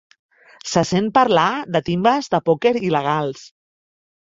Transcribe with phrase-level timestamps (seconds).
[0.71, 3.47] Se sent parlar de timbes de pòquer il·legals.